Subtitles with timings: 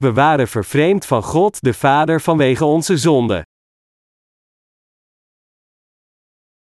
[0.00, 3.46] we waren vervreemd van God de Vader vanwege onze zonde.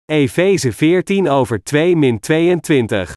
[0.04, 3.12] Efeze 14 over 2 min 22.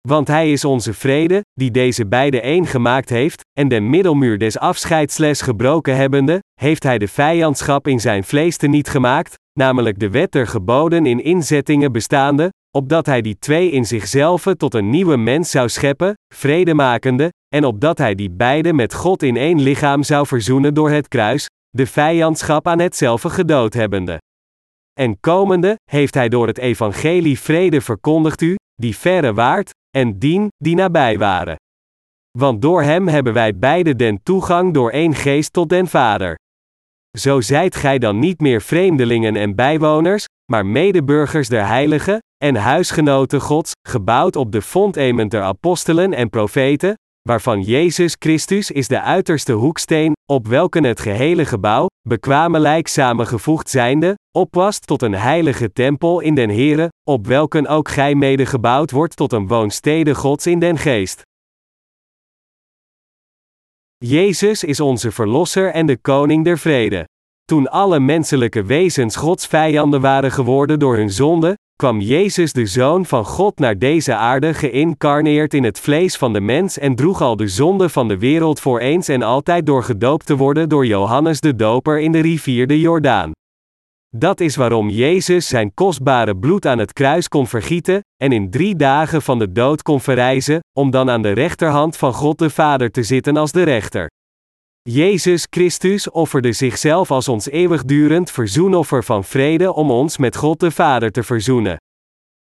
[0.00, 4.58] Want hij is onze vrede, die deze beide één gemaakt heeft, en den middelmuur des
[4.58, 10.10] afscheidsles gebroken hebbende, heeft hij de vijandschap in zijn vlees te niet gemaakt, namelijk de
[10.10, 15.16] wet der geboden in inzettingen bestaande, opdat hij die twee in zichzelf tot een nieuwe
[15.16, 20.26] mens zou scheppen, vredemakende, en opdat hij die beide met God in één lichaam zou
[20.26, 24.18] verzoenen door het kruis, de vijandschap aan hetzelfde gedood hebbende.
[24.92, 30.48] En komende, heeft hij door het evangelie vrede verkondigd u, die verre waart, en dien,
[30.56, 31.56] die nabij waren.
[32.38, 36.34] Want door hem hebben wij beide den toegang door één geest tot den Vader.
[37.18, 43.40] Zo zijt gij dan niet meer vreemdelingen en bijwoners, maar medeburgers der heiligen, en huisgenoten
[43.40, 46.94] Gods, gebouwd op de fondement der apostelen en profeten,
[47.28, 54.14] waarvan Jezus Christus is de uiterste hoeksteen, op welke het gehele gebouw, bekwamelijk samengevoegd zijnde,
[54.38, 59.16] opwast tot een heilige tempel in den Here, op welken ook gij mede gebouwd wordt
[59.16, 61.22] tot een woonstede Gods in den geest.
[63.96, 67.04] Jezus is onze Verlosser en de Koning der Vrede.
[67.44, 73.06] Toen alle menselijke wezens Gods vijanden waren geworden door hun zonde, kwam Jezus de Zoon
[73.06, 77.36] van God naar deze aarde geïncarneerd in het vlees van de mens en droeg al
[77.36, 81.40] de zonde van de wereld voor eens en altijd door gedoopt te worden door Johannes
[81.40, 83.32] de Doper in de rivier de Jordaan.
[84.16, 88.76] Dat is waarom Jezus zijn kostbare bloed aan het kruis kon vergieten, en in drie
[88.76, 92.90] dagen van de dood kon verrijzen, om dan aan de rechterhand van God de Vader
[92.90, 94.10] te zitten als de rechter.
[94.90, 100.70] Jezus Christus offerde zichzelf als ons eeuwigdurend verzoenoffer van vrede om ons met God de
[100.70, 101.76] Vader te verzoenen.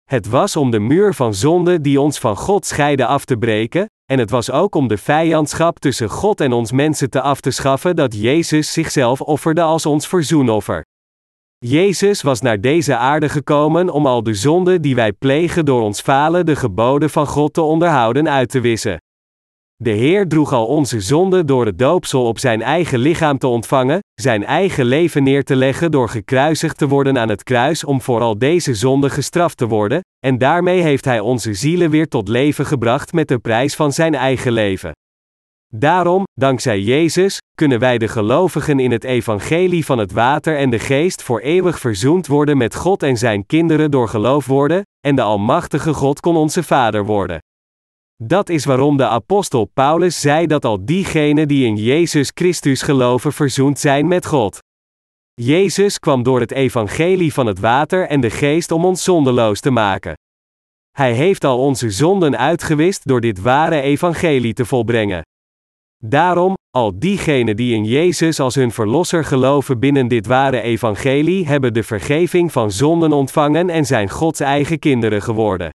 [0.04, 3.86] Het was om de muur van zonde die ons van God scheidde af te breken,
[4.05, 7.50] en het was ook om de vijandschap tussen God en ons mensen te af te
[7.50, 10.83] schaffen dat Jezus zichzelf offerde als ons verzoenoffer.
[11.58, 16.01] Jezus was naar deze aarde gekomen om al de zonde die wij plegen door ons
[16.01, 18.98] falen de geboden van God te onderhouden uit te wissen.
[19.77, 23.98] De Heer droeg al onze zonden door het doopsel op zijn eigen lichaam te ontvangen,
[24.14, 28.20] zijn eigen leven neer te leggen door gekruisigd te worden aan het kruis om voor
[28.20, 32.67] al deze zonden gestraft te worden, en daarmee heeft Hij onze zielen weer tot leven
[32.67, 34.92] gebracht met de prijs van zijn eigen leven.
[35.74, 40.79] Daarom, dankzij Jezus, kunnen wij de gelovigen in het evangelie van het water en de
[40.79, 45.23] geest voor eeuwig verzoend worden met God en zijn kinderen door geloof worden, en de
[45.23, 47.39] Almachtige God kon onze Vader worden.
[48.27, 53.33] Dat is waarom de apostel Paulus zei dat al diegenen die in Jezus Christus geloven
[53.33, 54.58] verzoend zijn met God.
[55.35, 59.70] Jezus kwam door het evangelie van het water en de geest om ons zondeloos te
[59.70, 60.14] maken.
[60.90, 65.23] Hij heeft al onze zonden uitgewist door dit ware evangelie te volbrengen.
[66.05, 71.74] Daarom, al diegenen die in Jezus als hun verlosser geloven binnen dit ware evangelie hebben
[71.74, 75.70] de vergeving van zonden ontvangen en zijn Gods eigen kinderen geworden.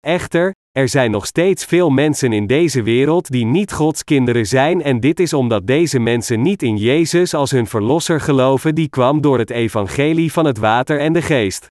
[0.00, 4.82] Echter, er zijn nog steeds veel mensen in deze wereld die niet Gods kinderen zijn
[4.82, 9.20] en dit is omdat deze mensen niet in Jezus als hun verlosser geloven die kwam
[9.20, 11.66] door het evangelie van het water en de geest.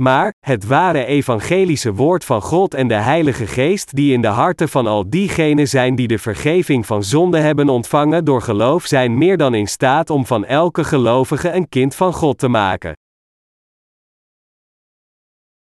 [0.00, 4.68] Maar, het ware evangelische woord van God en de Heilige Geest die in de harten
[4.68, 9.36] van al diegenen zijn die de vergeving van zonde hebben ontvangen door geloof zijn meer
[9.36, 12.99] dan in staat om van elke gelovige een kind van God te maken.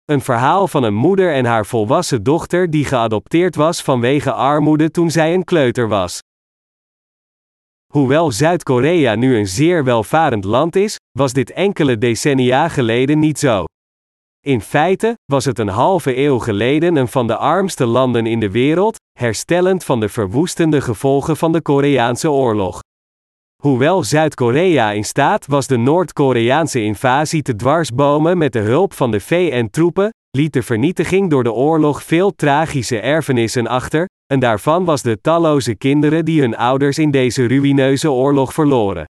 [0.06, 5.10] Een verhaal van een moeder en haar volwassen dochter die geadopteerd was vanwege armoede toen
[5.10, 6.18] zij een kleuter was.
[7.92, 13.64] Hoewel Zuid-Korea nu een zeer welvarend land is, was dit enkele decennia geleden niet zo.
[14.40, 18.50] In feite was het een halve eeuw geleden een van de armste landen in de
[18.50, 22.80] wereld, herstellend van de verwoestende gevolgen van de Koreaanse oorlog.
[23.66, 29.20] Hoewel Zuid-Korea in staat was de Noord-Koreaanse invasie te dwarsbomen met de hulp van de
[29.20, 35.20] VN-troepen, liet de vernietiging door de oorlog veel tragische erfenissen achter, en daarvan was de
[35.20, 39.04] talloze kinderen die hun ouders in deze ruïneuze oorlog verloren.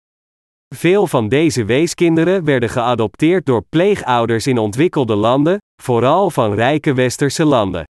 [0.75, 7.45] Veel van deze weeskinderen werden geadopteerd door pleegouders in ontwikkelde landen, vooral van rijke westerse
[7.45, 7.85] landen.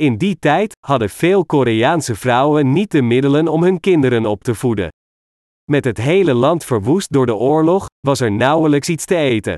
[0.00, 4.54] In die tijd hadden veel Koreaanse vrouwen niet de middelen om hun kinderen op te
[4.54, 4.88] voeden.
[5.70, 9.56] Met het hele land verwoest door de oorlog, was er nauwelijks iets te eten.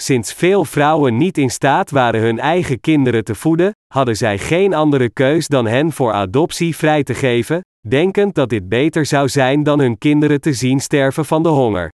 [0.00, 4.74] Sinds veel vrouwen niet in staat waren hun eigen kinderen te voeden, hadden zij geen
[4.74, 9.62] andere keus dan hen voor adoptie vrij te geven, denkend dat dit beter zou zijn
[9.62, 11.90] dan hun kinderen te zien sterven van de honger.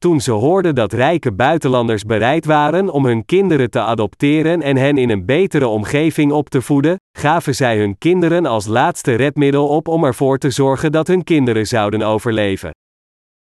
[0.00, 4.98] Toen ze hoorden dat rijke buitenlanders bereid waren om hun kinderen te adopteren en hen
[4.98, 9.88] in een betere omgeving op te voeden, gaven zij hun kinderen als laatste redmiddel op
[9.88, 12.70] om ervoor te zorgen dat hun kinderen zouden overleven.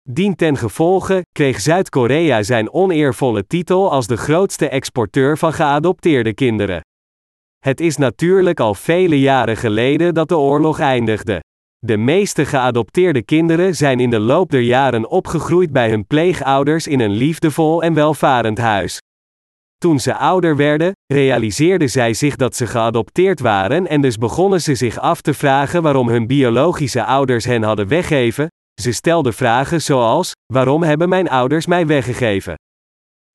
[0.10, 6.81] Dien ten gevolge kreeg Zuid-Korea zijn oneervolle titel als de grootste exporteur van geadopteerde kinderen.
[7.60, 11.40] Het is natuurlijk al vele jaren geleden dat de oorlog eindigde.
[11.85, 16.99] De meeste geadopteerde kinderen zijn in de loop der jaren opgegroeid bij hun pleegouders in
[16.99, 19.01] een liefdevol en welvarend huis.
[19.77, 24.75] Toen ze ouder werden, realiseerden zij zich dat ze geadopteerd waren en dus begonnen ze
[24.75, 28.47] zich af te vragen waarom hun biologische ouders hen hadden weggeven.
[28.81, 32.55] Ze stelden vragen zoals: Waarom hebben mijn ouders mij weggegeven?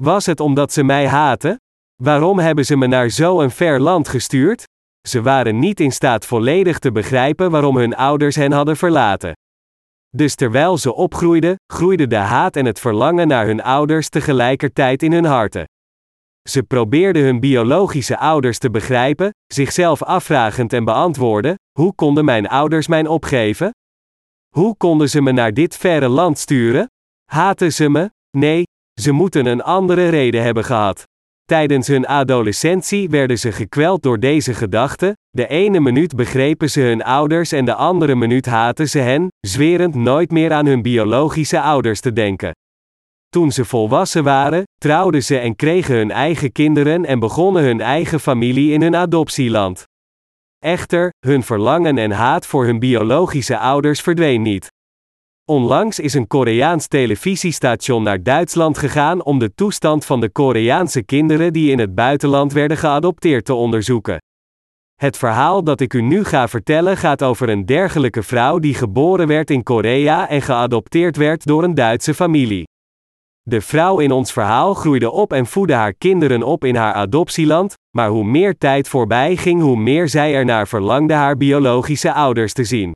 [0.03, 1.57] Was het omdat ze mij haten?
[2.03, 4.65] Waarom hebben ze me naar zo'n ver land gestuurd?
[5.09, 9.33] Ze waren niet in staat volledig te begrijpen waarom hun ouders hen hadden verlaten.
[10.17, 15.13] Dus terwijl ze opgroeiden, groeide de haat en het verlangen naar hun ouders tegelijkertijd in
[15.13, 15.65] hun harten.
[16.49, 22.87] Ze probeerden hun biologische ouders te begrijpen, zichzelf afvragend en beantwoorden: hoe konden mijn ouders
[22.87, 23.71] mij opgeven?
[24.55, 26.87] Hoe konden ze me naar dit verre land sturen?
[27.25, 28.11] Haten ze me?
[28.37, 28.63] Nee,
[29.01, 31.05] ze moeten een andere reden hebben gehad.
[31.51, 37.03] Tijdens hun adolescentie werden ze gekweld door deze gedachten, de ene minuut begrepen ze hun
[37.03, 42.01] ouders en de andere minuut haten ze hen, zwerend nooit meer aan hun biologische ouders
[42.01, 42.51] te denken.
[43.29, 48.21] Toen ze volwassen waren, trouwden ze en kregen hun eigen kinderen en begonnen hun eigen
[48.21, 49.85] familie in hun adoptieland.
[50.59, 54.67] Echter, hun verlangen en haat voor hun biologische ouders verdween niet.
[55.51, 61.53] Onlangs is een Koreaans televisiestation naar Duitsland gegaan om de toestand van de Koreaanse kinderen
[61.53, 64.19] die in het buitenland werden geadopteerd te onderzoeken.
[64.95, 69.27] Het verhaal dat ik u nu ga vertellen gaat over een dergelijke vrouw die geboren
[69.27, 72.65] werd in Korea en geadopteerd werd door een Duitse familie.
[73.43, 77.75] De vrouw in ons verhaal groeide op en voedde haar kinderen op in haar adoptieland,
[77.97, 82.65] maar hoe meer tijd voorbij ging, hoe meer zij ernaar verlangde haar biologische ouders te
[82.65, 82.93] zien.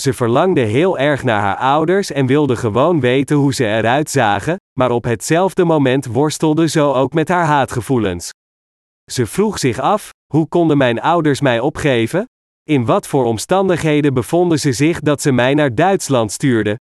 [0.00, 4.56] Ze verlangde heel erg naar haar ouders en wilde gewoon weten hoe ze eruit zagen,
[4.78, 8.30] maar op hetzelfde moment worstelde ze ook met haar haatgevoelens.
[9.10, 12.24] Ze vroeg zich af: hoe konden mijn ouders mij opgeven?
[12.62, 16.76] In wat voor omstandigheden bevonden ze zich dat ze mij naar Duitsland stuurden?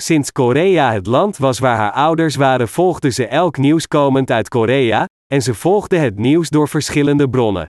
[0.00, 4.48] Sinds Korea het land was waar haar ouders waren, volgde ze elk nieuws komend uit
[4.48, 7.66] Korea, en ze volgde het nieuws door verschillende bronnen.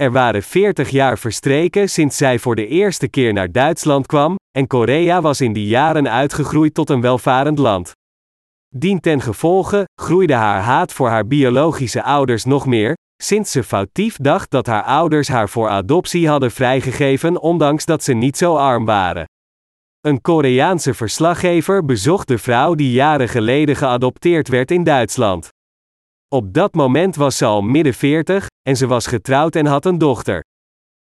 [0.00, 4.66] Er waren 40 jaar verstreken sinds zij voor de eerste keer naar Duitsland kwam, en
[4.66, 7.92] Korea was in die jaren uitgegroeid tot een welvarend land.
[8.68, 14.16] Dien ten gevolge groeide haar haat voor haar biologische ouders nog meer, sinds ze foutief
[14.16, 18.84] dacht dat haar ouders haar voor adoptie hadden vrijgegeven, ondanks dat ze niet zo arm
[18.84, 19.24] waren.
[20.00, 25.48] Een Koreaanse verslaggever bezocht de vrouw die jaren geleden geadopteerd werd in Duitsland.
[26.34, 29.98] Op dat moment was ze al midden 40 en ze was getrouwd en had een
[29.98, 30.44] dochter.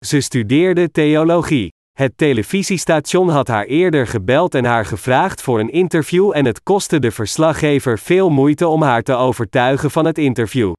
[0.06, 1.71] Ze studeerde theologie.
[1.92, 7.00] Het televisiestation had haar eerder gebeld en haar gevraagd voor een interview en het kostte
[7.00, 10.74] de verslaggever veel moeite om haar te overtuigen van het interview.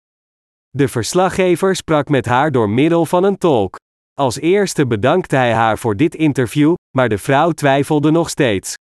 [0.70, 3.76] De verslaggever sprak met haar door middel van een tolk.
[4.14, 8.74] Als eerste bedankte hij haar voor dit interview, maar de vrouw twijfelde nog steeds.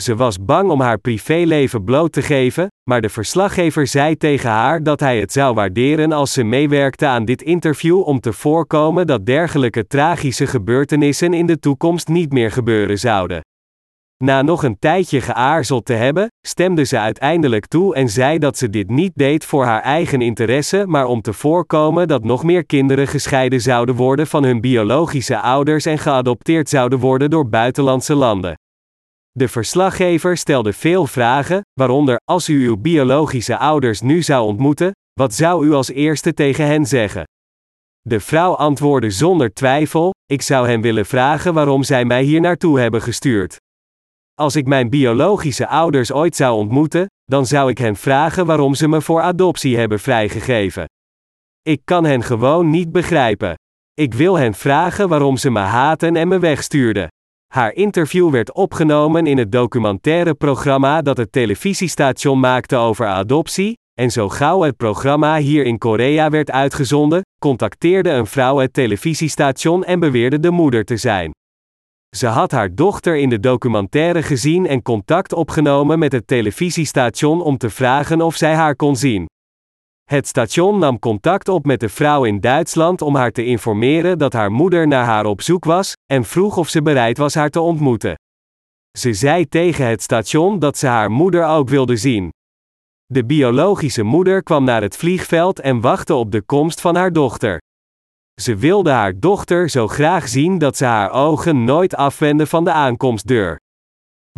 [0.00, 4.82] Ze was bang om haar privéleven bloot te geven, maar de verslaggever zei tegen haar
[4.82, 9.26] dat hij het zou waarderen als ze meewerkte aan dit interview om te voorkomen dat
[9.26, 13.40] dergelijke tragische gebeurtenissen in de toekomst niet meer gebeuren zouden.
[14.24, 18.70] Na nog een tijdje geaarzeld te hebben, stemde ze uiteindelijk toe en zei dat ze
[18.70, 23.06] dit niet deed voor haar eigen interesse, maar om te voorkomen dat nog meer kinderen
[23.06, 28.56] gescheiden zouden worden van hun biologische ouders en geadopteerd zouden worden door buitenlandse landen.
[29.38, 35.34] De verslaggever stelde veel vragen, waaronder: als u uw biologische ouders nu zou ontmoeten, wat
[35.34, 37.24] zou u als eerste tegen hen zeggen?
[38.00, 42.80] De vrouw antwoordde zonder twijfel: Ik zou hen willen vragen waarom zij mij hier naartoe
[42.80, 43.56] hebben gestuurd.
[44.34, 48.88] Als ik mijn biologische ouders ooit zou ontmoeten, dan zou ik hen vragen waarom ze
[48.88, 50.84] me voor adoptie hebben vrijgegeven.
[51.62, 53.54] Ik kan hen gewoon niet begrijpen.
[53.94, 57.08] Ik wil hen vragen waarom ze me haten en me wegstuurden.
[57.48, 64.10] Haar interview werd opgenomen in het documentaire programma dat het televisiestation maakte over adoptie, en
[64.10, 70.00] zo gauw het programma hier in Korea werd uitgezonden, contacteerde een vrouw het televisiestation en
[70.00, 71.30] beweerde de moeder te zijn.
[72.16, 77.58] Ze had haar dochter in de documentaire gezien en contact opgenomen met het televisiestation om
[77.58, 79.26] te vragen of zij haar kon zien.
[80.08, 84.32] Het station nam contact op met de vrouw in Duitsland om haar te informeren dat
[84.32, 87.60] haar moeder naar haar op zoek was, en vroeg of ze bereid was haar te
[87.60, 88.14] ontmoeten.
[88.98, 92.30] Ze zei tegen het station dat ze haar moeder ook wilde zien.
[93.06, 97.58] De biologische moeder kwam naar het vliegveld en wachtte op de komst van haar dochter.
[98.40, 102.72] Ze wilde haar dochter zo graag zien dat ze haar ogen nooit afwendde van de
[102.72, 103.60] aankomstdeur.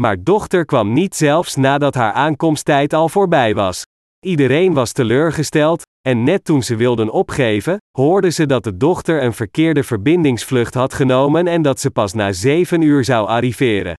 [0.00, 3.84] Maar dochter kwam niet zelfs nadat haar aankomsttijd al voorbij was.
[4.26, 9.32] Iedereen was teleurgesteld, en net toen ze wilden opgeven, hoorden ze dat de dochter een
[9.32, 13.94] verkeerde verbindingsvlucht had genomen en dat ze pas na zeven uur zou arriveren.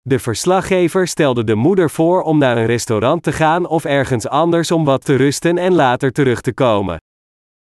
[0.00, 4.70] De verslaggever stelde de moeder voor om naar een restaurant te gaan of ergens anders
[4.70, 6.96] om wat te rusten en later terug te komen.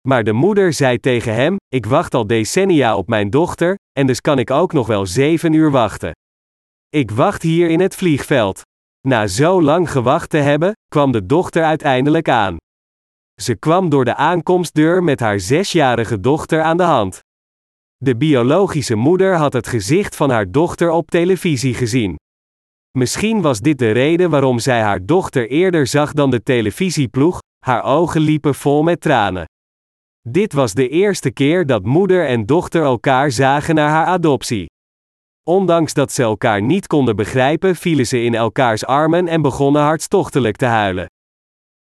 [0.08, 4.20] Maar de moeder zei tegen hem: Ik wacht al decennia op mijn dochter, en dus
[4.20, 6.12] kan ik ook nog wel zeven uur wachten.
[6.88, 8.62] Ik wacht hier in het vliegveld.
[9.08, 12.56] Na zo lang gewacht te hebben, kwam de dochter uiteindelijk aan.
[13.40, 17.20] Ze kwam door de aankomstdeur met haar zesjarige dochter aan de hand.
[17.96, 22.16] De biologische moeder had het gezicht van haar dochter op televisie gezien.
[22.98, 27.82] Misschien was dit de reden waarom zij haar dochter eerder zag dan de televisieploeg, haar
[27.82, 29.44] ogen liepen vol met tranen.
[30.28, 34.66] Dit was de eerste keer dat moeder en dochter elkaar zagen na haar adoptie.
[35.48, 40.56] Ondanks dat ze elkaar niet konden begrijpen, vielen ze in elkaars armen en begonnen hartstochtelijk
[40.56, 41.06] te huilen.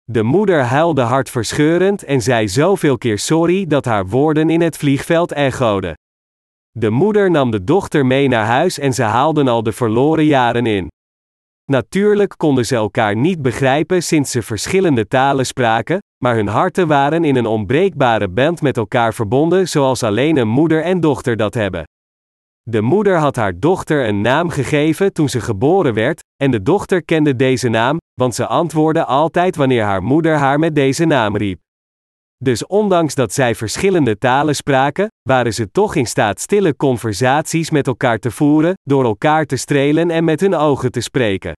[0.04, 5.32] De moeder huilde hartverscheurend en zei zoveel keer sorry dat haar woorden in het vliegveld
[5.32, 5.94] echoden.
[6.72, 10.66] De moeder nam de dochter mee naar huis en ze haalden al de verloren jaren
[10.66, 10.88] in.
[11.72, 17.24] Natuurlijk konden ze elkaar niet begrijpen sinds ze verschillende talen spraken, maar hun harten waren
[17.24, 21.84] in een onbreekbare band met elkaar verbonden zoals alleen een moeder en dochter dat hebben.
[22.70, 27.04] De moeder had haar dochter een naam gegeven toen ze geboren werd, en de dochter
[27.04, 31.60] kende deze naam, want ze antwoordde altijd wanneer haar moeder haar met deze naam riep.
[32.38, 37.88] Dus ondanks dat zij verschillende talen spraken, waren ze toch in staat stille conversaties met
[37.88, 41.54] elkaar te voeren, door elkaar te strelen en met hun ogen te spreken.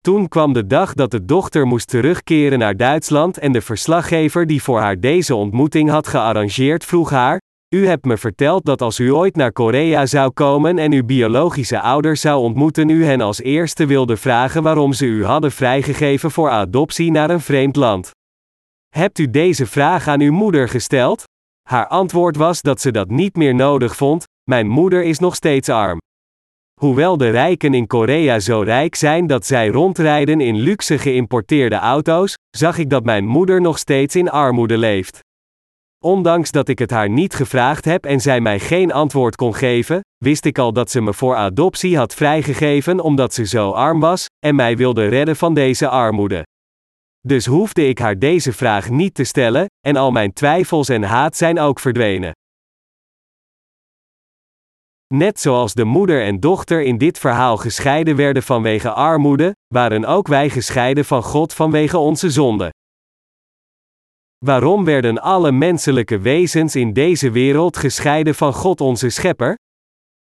[0.00, 4.62] Toen kwam de dag dat de dochter moest terugkeren naar Duitsland en de verslaggever die
[4.62, 7.38] voor haar deze ontmoeting had gearrangeerd vroeg haar:
[7.74, 11.80] U hebt me verteld dat als u ooit naar Korea zou komen en uw biologische
[11.80, 16.50] ouders zou ontmoeten, u hen als eerste wilde vragen waarom ze u hadden vrijgegeven voor
[16.50, 18.10] adoptie naar een vreemd land.
[18.88, 21.24] Hebt u deze vraag aan uw moeder gesteld?
[21.68, 25.68] Haar antwoord was dat ze dat niet meer nodig vond: Mijn moeder is nog steeds
[25.68, 25.98] arm.
[26.80, 32.34] Hoewel de rijken in Korea zo rijk zijn dat zij rondrijden in luxe geïmporteerde auto's,
[32.56, 35.24] zag ik dat mijn moeder nog steeds in armoede leeft.
[36.06, 40.00] Ondanks dat ik het haar niet gevraagd heb en zij mij geen antwoord kon geven,
[40.24, 44.26] wist ik al dat ze me voor adoptie had vrijgegeven omdat ze zo arm was
[44.38, 46.42] en mij wilde redden van deze armoede.
[47.20, 51.36] Dus hoefde ik haar deze vraag niet te stellen, en al mijn twijfels en haat
[51.36, 52.32] zijn ook verdwenen.
[55.14, 60.26] Net zoals de moeder en dochter in dit verhaal gescheiden werden vanwege armoede, waren ook
[60.26, 62.70] wij gescheiden van God vanwege onze zonde.
[64.44, 69.54] Waarom werden alle menselijke wezens in deze wereld gescheiden van God onze Schepper?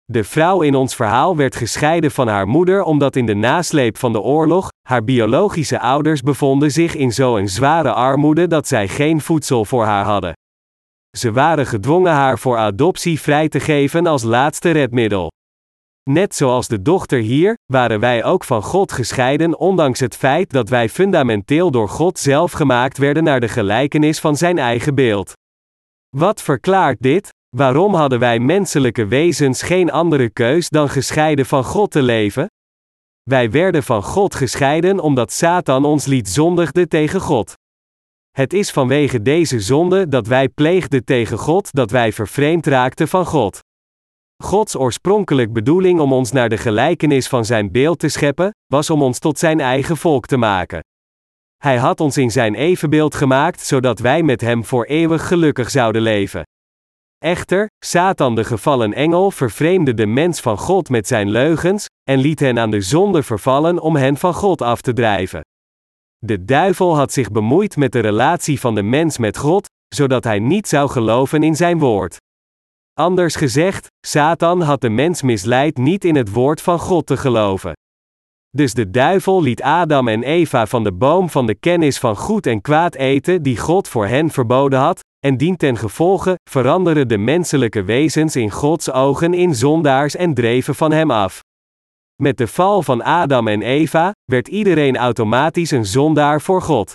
[0.05, 4.13] De vrouw in ons verhaal werd gescheiden van haar moeder omdat in de nasleep van
[4.13, 9.65] de oorlog haar biologische ouders bevonden zich in zo'n zware armoede dat zij geen voedsel
[9.65, 10.33] voor haar hadden.
[11.17, 15.31] Ze waren gedwongen haar voor adoptie vrij te geven als laatste redmiddel.
[16.11, 20.69] Net zoals de dochter hier, waren wij ook van God gescheiden, ondanks het feit dat
[20.69, 25.33] wij fundamenteel door God zelf gemaakt werden naar de gelijkenis van zijn eigen beeld.
[26.17, 27.29] Wat verklaart dit?
[27.57, 32.47] Waarom hadden wij menselijke wezens geen andere keus dan gescheiden van God te leven?
[33.23, 37.53] Wij werden van God gescheiden omdat Satan ons liet zondigde tegen God.
[38.31, 43.27] Het is vanwege deze zonde dat wij pleegden tegen God dat wij vervreemd raakten van
[43.27, 43.67] God.
[44.45, 49.03] Gods oorspronkelijk bedoeling om ons naar de gelijkenis van zijn beeld te scheppen, was om
[49.03, 50.81] ons tot zijn eigen volk te maken.
[51.57, 56.03] Hij had ons in zijn evenbeeld gemaakt zodat wij met hem voor eeuwig gelukkig zouden
[56.03, 56.43] leven.
[57.19, 62.41] Echter, Satan de gevallen engel vervreemde de mens van God met zijn leugens, en liet
[62.41, 65.41] hen aan de zonde vervallen om hen van God af te drijven.
[66.19, 70.39] De duivel had zich bemoeid met de relatie van de mens met God, zodat hij
[70.39, 72.17] niet zou geloven in zijn woord.
[72.99, 77.73] Anders gezegd, Satan had de mens misleid niet in het woord van God te geloven.
[78.51, 82.47] Dus de duivel liet Adam en Eva van de boom van de kennis van goed
[82.47, 87.19] en kwaad eten die God voor hen verboden had, en dien ten gevolge veranderen de
[87.19, 91.41] menselijke wezens in Gods ogen in zondaars en dreven van hem af.
[92.23, 96.95] Met de val van Adam en Eva werd iedereen automatisch een zondaar voor God.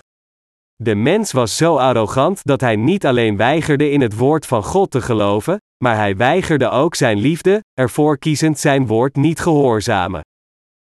[0.75, 4.91] De mens was zo arrogant dat hij niet alleen weigerde in het woord van God
[4.91, 10.22] te geloven, maar hij weigerde ook zijn liefde, ervoor kiezend zijn woord niet gehoorzamen.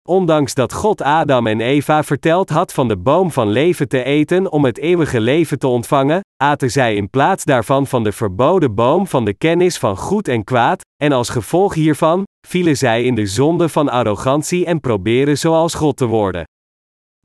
[0.08, 4.52] Ondanks dat God Adam en Eva verteld had van de boom van leven te eten
[4.52, 9.08] om het eeuwige leven te ontvangen, aten zij in plaats daarvan van de verboden boom
[9.08, 13.26] van de kennis van goed en kwaad, en als gevolg hiervan, vielen zij in de
[13.26, 16.44] zonde van arrogantie en proberen zoals God te worden.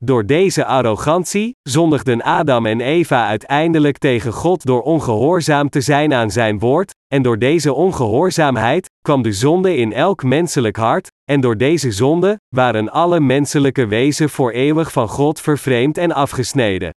[0.05, 6.31] Door deze arrogantie zondigden Adam en Eva uiteindelijk tegen God door ongehoorzaam te zijn aan
[6.31, 11.57] zijn woord, en door deze ongehoorzaamheid kwam de zonde in elk menselijk hart, en door
[11.57, 16.93] deze zonde waren alle menselijke wezen voor eeuwig van God vervreemd en afgesneden.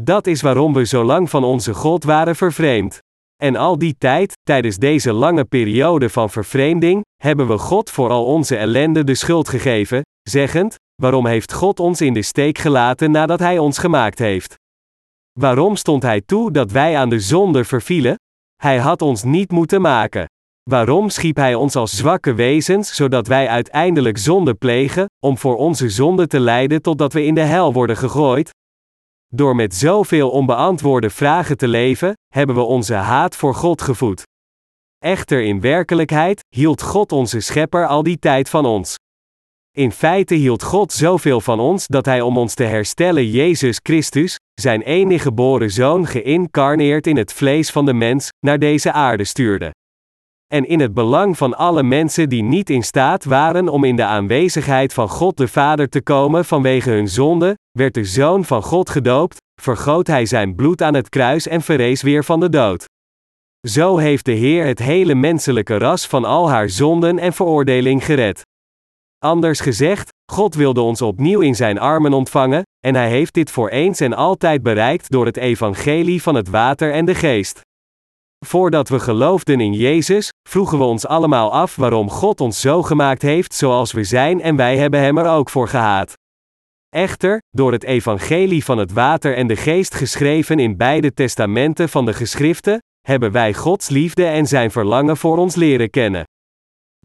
[0.00, 2.98] Dat is waarom we zo lang van onze God waren vervreemd.
[3.42, 8.24] En al die tijd, tijdens deze lange periode van vervreemding, hebben we God voor al
[8.24, 13.38] onze ellende de schuld gegeven, zeggend: Waarom heeft God ons in de steek gelaten nadat
[13.38, 14.54] Hij ons gemaakt heeft?
[15.38, 18.14] Waarom stond Hij toe dat wij aan de zonde vervielen?
[18.56, 20.24] Hij had ons niet moeten maken.
[20.70, 25.88] Waarom schiep Hij ons als zwakke wezens, zodat wij uiteindelijk zonde plegen, om voor onze
[25.88, 28.50] zonde te lijden totdat we in de hel worden gegooid?
[29.26, 34.22] Door met zoveel onbeantwoorde vragen te leven, hebben we onze haat voor God gevoed.
[34.98, 38.96] Echter in werkelijkheid hield God onze Schepper al die tijd van ons.
[39.76, 44.38] In feite hield God zoveel van ons dat Hij om ons te herstellen Jezus Christus,
[44.60, 49.70] zijn enige geboren Zoon geïncarneerd in het vlees van de mens, naar deze aarde stuurde.
[50.52, 54.04] En in het belang van alle mensen die niet in staat waren om in de
[54.04, 58.90] aanwezigheid van God de Vader te komen vanwege hun zonde, werd de Zoon van God
[58.90, 62.84] gedoopt, vergoot Hij zijn bloed aan het kruis en verrees weer van de dood.
[63.68, 68.48] Zo heeft de Heer het hele menselijke ras van al haar zonden en veroordeling gered.
[69.24, 73.68] Anders gezegd, God wilde ons opnieuw in zijn armen ontvangen, en hij heeft dit voor
[73.68, 77.60] eens en altijd bereikt door het evangelie van het water en de geest.
[78.46, 83.22] Voordat we geloofden in Jezus, vroegen we ons allemaal af waarom God ons zo gemaakt
[83.22, 86.12] heeft zoals we zijn en wij hebben Hem er ook voor gehaat.
[86.88, 92.04] Echter, door het evangelie van het water en de geest geschreven in beide testamenten van
[92.04, 96.24] de geschriften, hebben wij Gods liefde en Zijn verlangen voor ons leren kennen.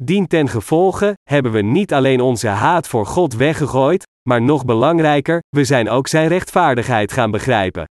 [0.01, 5.39] Dien ten gevolge hebben we niet alleen onze haat voor God weggegooid, maar nog belangrijker,
[5.49, 7.86] we zijn ook Zijn rechtvaardigheid gaan begrijpen.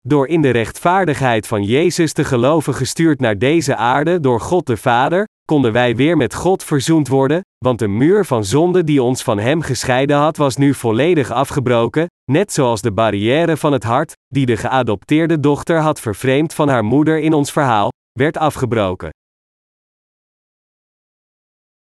[0.00, 4.76] Door in de rechtvaardigheid van Jezus te geloven gestuurd naar deze aarde door God de
[4.76, 9.22] Vader, konden wij weer met God verzoend worden, want de muur van zonde die ons
[9.22, 14.12] van Hem gescheiden had was nu volledig afgebroken, net zoals de barrière van het hart,
[14.26, 19.10] die de geadopteerde dochter had vervreemd van haar moeder in ons verhaal, werd afgebroken.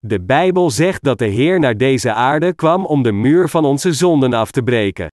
[0.07, 3.93] De Bijbel zegt dat de Heer naar deze aarde kwam om de muur van onze
[3.93, 5.09] zonden af te breken.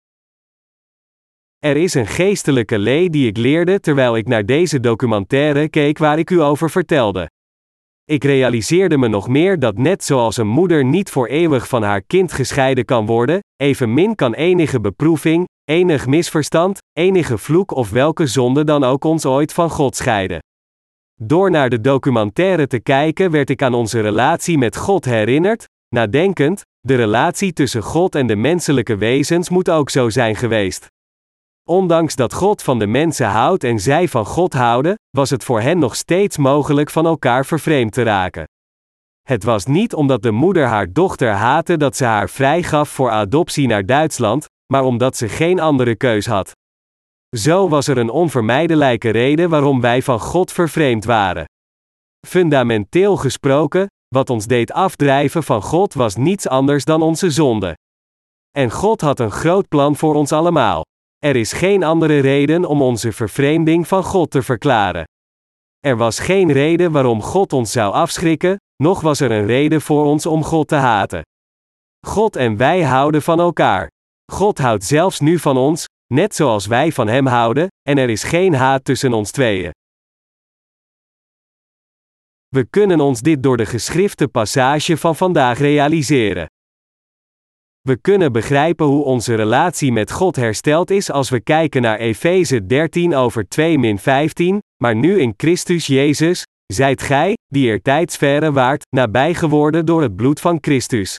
[1.60, 6.20] Er is een geestelijke lee die ik leerde terwijl ik naar deze documentaire keek waar
[6.20, 7.30] ik u over vertelde.
[8.06, 12.02] Ik realiseerde me nog meer dat net zoals een moeder niet voor eeuwig van haar
[12.02, 18.64] kind gescheiden kan worden, evenmin kan enige beproeving, enig misverstand, enige vloek of welke zonde
[18.64, 20.40] dan ook ons ooit van God scheiden.
[21.22, 26.62] Door naar de documentaire te kijken werd ik aan onze relatie met God herinnerd, nadenkend,
[26.80, 30.88] de relatie tussen God en de menselijke wezens moet ook zo zijn geweest.
[31.70, 35.62] Ondanks dat God van de mensen houdt en zij van God houden, was het voor
[35.62, 38.48] hen nog steeds mogelijk van elkaar vervreemd te raken.
[39.22, 43.68] Het was niet omdat de moeder haar dochter haatte dat ze haar vrijgaf voor adoptie
[43.68, 46.52] naar Duitsland, maar omdat ze geen andere keus had.
[47.38, 51.46] Zo was er een onvermijdelijke reden waarom wij van God vervreemd waren.
[52.28, 57.78] Fundamenteel gesproken, wat ons deed afdrijven van God was niets anders dan onze zonde.
[58.52, 60.82] En God had een groot plan voor ons allemaal.
[61.18, 65.04] Er is geen andere reden om onze vervreemding van God te verklaren.
[65.80, 70.06] Er was geen reden waarom God ons zou afschrikken, noch was er een reden voor
[70.06, 71.22] ons om God te haten.
[72.08, 73.88] God en wij houden van elkaar.
[74.32, 78.24] God houdt zelfs nu van ons, net zoals wij van Hem houden, en er is
[78.24, 79.72] geen haat tussen ons tweeën.
[82.48, 86.46] We kunnen ons dit door de geschrifte passage van vandaag realiseren.
[87.82, 92.66] We kunnen begrijpen hoe onze relatie met God hersteld is als we kijken naar Efeze
[92.66, 98.86] 13 over 2 15, maar nu in Christus Jezus, zijt gij, die er tijdsverre waart,
[98.96, 101.18] nabij geworden door het bloed van Christus.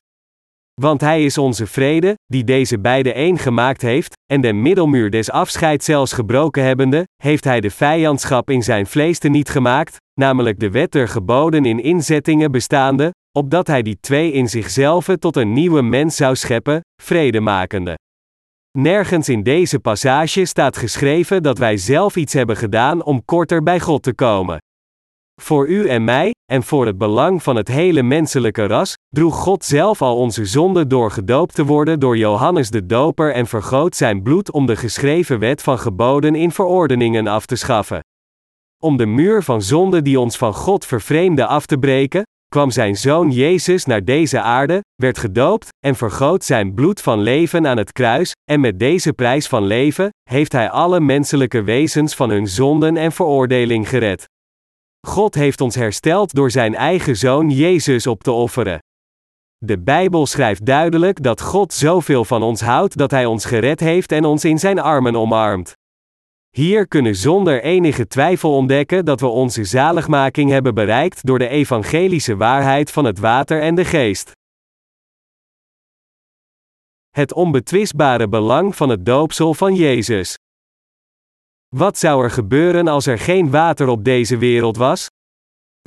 [0.81, 5.31] Want hij is onze vrede, die deze beide één gemaakt heeft, en de middelmuur des
[5.31, 10.61] afscheid zelfs gebroken hebbende, heeft hij de vijandschap in zijn vlees te niet gemaakt, namelijk
[10.61, 15.53] de wet der geboden in inzettingen bestaande, opdat hij die twee in zichzelf tot een
[15.53, 17.99] nieuwe mens zou scheppen, vredemakende.
[18.79, 23.81] Nergens in deze passage staat geschreven dat wij zelf iets hebben gedaan om korter bij
[23.81, 24.59] God te komen.
[25.40, 29.65] Voor u en mij en voor het belang van het hele menselijke ras, droeg God
[29.65, 34.23] zelf al onze zonden door gedoopt te worden door Johannes de Doper en vergoot zijn
[34.23, 38.01] bloed om de geschreven wet van geboden in verordeningen af te schaffen.
[38.83, 42.97] Om de muur van zonde die ons van God vervreemde af te breken, kwam zijn
[42.97, 47.93] zoon Jezus naar deze aarde, werd gedoopt, en vergoot zijn bloed van leven aan het
[47.93, 52.97] kruis, en met deze prijs van leven, heeft hij alle menselijke wezens van hun zonden
[52.97, 54.30] en veroordeling gered.
[55.07, 58.79] God heeft ons hersteld door zijn eigen zoon Jezus op te offeren.
[59.59, 64.13] De Bijbel schrijft duidelijk dat God zoveel van ons houdt dat hij ons gered heeft
[64.13, 65.73] en ons in zijn armen omarmt.
[66.51, 72.37] Hier kunnen zonder enige twijfel ontdekken dat we onze zaligmaking hebben bereikt door de evangelische
[72.37, 74.33] waarheid van het water en de geest.
[77.11, 80.37] Het onbetwistbare belang van het doopsel van Jezus.
[81.77, 85.07] Wat zou er gebeuren als er geen water op deze wereld was?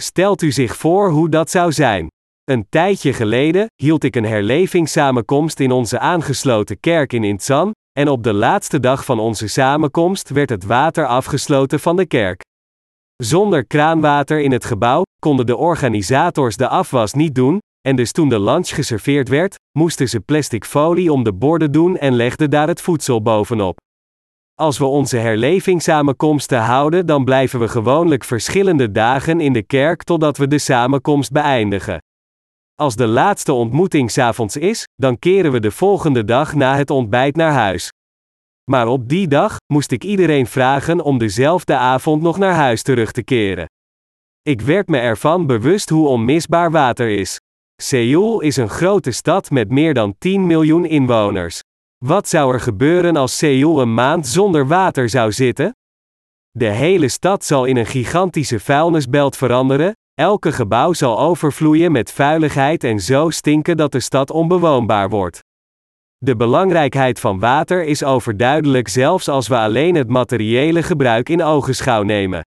[0.01, 2.07] Stelt u zich voor hoe dat zou zijn.
[2.43, 8.23] Een tijdje geleden hield ik een herlevingssamenkomst in onze aangesloten kerk in Intzan, en op
[8.23, 12.41] de laatste dag van onze samenkomst werd het water afgesloten van de kerk.
[13.23, 18.29] Zonder kraanwater in het gebouw konden de organisators de afwas niet doen, en dus toen
[18.29, 22.67] de lunch geserveerd werd, moesten ze plastic folie om de borden doen en legden daar
[22.67, 23.77] het voedsel bovenop.
[24.55, 30.37] Als we onze herlevingssamenkomsten houden, dan blijven we gewoonlijk verschillende dagen in de kerk totdat
[30.37, 32.01] we de samenkomst beëindigen.
[32.75, 37.35] Als de laatste ontmoeting s'avonds is, dan keren we de volgende dag na het ontbijt
[37.35, 37.89] naar huis.
[38.71, 43.11] Maar op die dag moest ik iedereen vragen om dezelfde avond nog naar huis terug
[43.11, 43.65] te keren.
[44.41, 47.39] Ik werd me ervan bewust hoe onmisbaar water is.
[47.81, 51.61] Seoul is een grote stad met meer dan 10 miljoen inwoners.
[52.05, 55.75] Wat zou er gebeuren als Seoul een maand zonder water zou zitten?
[56.51, 62.83] De hele stad zal in een gigantische vuilnisbelt veranderen, elke gebouw zal overvloeien met vuiligheid
[62.83, 65.39] en zo stinken dat de stad onbewoonbaar wordt.
[66.17, 72.03] De belangrijkheid van water is overduidelijk zelfs als we alleen het materiële gebruik in ogenschouw
[72.03, 72.41] nemen.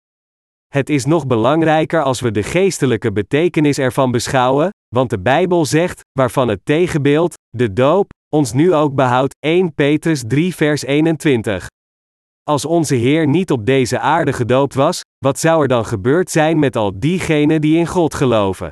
[0.69, 6.01] Het is nog belangrijker als we de geestelijke betekenis ervan beschouwen, want de Bijbel zegt,
[6.13, 11.67] waarvan het tegenbeeld, de doop, ons nu ook behoudt, 1 Petrus 3 vers 21.
[12.43, 16.59] Als onze Heer niet op deze aarde gedoopt was, wat zou er dan gebeurd zijn
[16.59, 18.69] met al diegenen die in God geloven?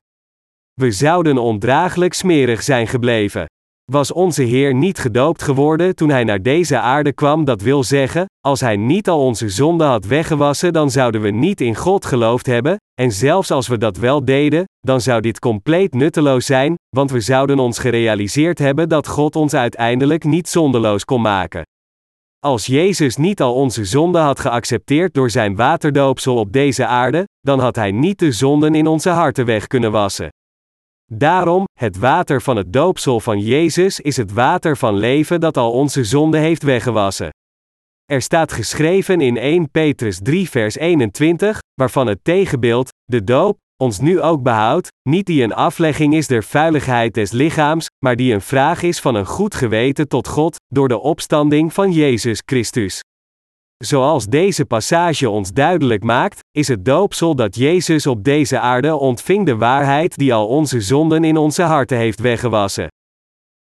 [0.80, 3.46] We zouden ondraaglijk smerig zijn gebleven.
[3.90, 8.24] Was onze Heer niet gedoopt geworden toen Hij naar deze aarde kwam, dat wil zeggen,
[8.40, 12.46] als Hij niet al onze zonden had weggewassen, dan zouden we niet in God geloofd
[12.46, 17.10] hebben, en zelfs als we dat wel deden, dan zou dit compleet nutteloos zijn, want
[17.10, 21.62] we zouden ons gerealiseerd hebben dat God ons uiteindelijk niet zondeloos kon maken.
[22.38, 27.58] Als Jezus niet al onze zonden had geaccepteerd door zijn waterdoopsel op deze aarde, dan
[27.58, 30.28] had hij niet de zonden in onze harten weg kunnen wassen.
[31.14, 35.72] Daarom, het water van het doopsel van Jezus is het water van leven dat al
[35.72, 37.28] onze zonden heeft weggewassen.
[38.04, 44.00] Er staat geschreven in 1 Petrus 3 vers 21, waarvan het tegenbeeld, de doop, ons
[44.00, 48.40] nu ook behoudt, niet die een aflegging is der vuiligheid des lichaams, maar die een
[48.40, 53.00] vraag is van een goed geweten tot God, door de opstanding van Jezus Christus.
[53.84, 59.46] Zoals deze passage ons duidelijk maakt, is het doopsel dat Jezus op deze aarde ontving
[59.46, 62.88] de waarheid die al onze zonden in onze harten heeft weggewassen.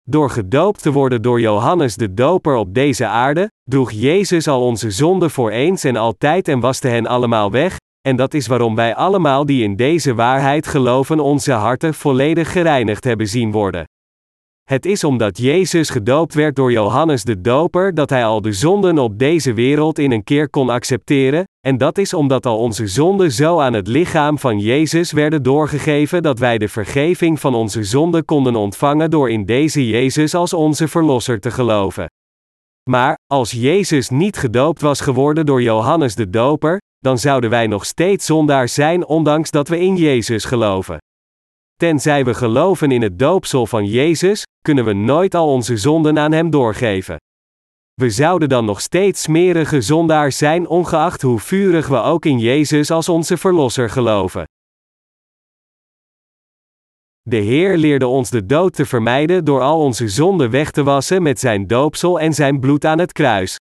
[0.02, 4.90] Door gedoopt te worden door Johannes de Doper op deze aarde, droeg Jezus al onze
[4.90, 7.76] zonden voor eens en altijd en waste hen allemaal weg,
[8.08, 13.04] en dat is waarom wij allemaal die in deze waarheid geloven onze harten volledig gereinigd
[13.04, 13.84] hebben zien worden.
[14.68, 18.98] Het is omdat Jezus gedoopt werd door Johannes de Doper dat hij al de zonden
[18.98, 23.32] op deze wereld in een keer kon accepteren, en dat is omdat al onze zonden
[23.32, 28.24] zo aan het lichaam van Jezus werden doorgegeven dat wij de vergeving van onze zonden
[28.24, 32.06] konden ontvangen door in deze Jezus als onze Verlosser te geloven.
[32.90, 37.84] Maar, als Jezus niet gedoopt was geworden door Johannes de Doper, dan zouden wij nog
[37.84, 40.98] steeds zondaar zijn ondanks dat we in Jezus geloven.
[41.78, 46.32] Tenzij we geloven in het doopsel van Jezus, kunnen we nooit al onze zonden aan
[46.32, 47.16] Hem doorgeven.
[47.94, 52.90] We zouden dan nog steeds smerige zondaars zijn, ongeacht hoe vurig we ook in Jezus
[52.90, 54.44] als onze Verlosser geloven.
[57.22, 61.22] De Heer leerde ons de dood te vermijden door al onze zonden weg te wassen
[61.22, 63.56] met Zijn doopsel en Zijn bloed aan het kruis.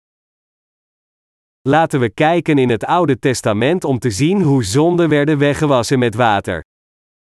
[1.62, 6.14] Laten we kijken in het Oude Testament om te zien hoe zonden werden weggewassen met
[6.14, 6.62] water.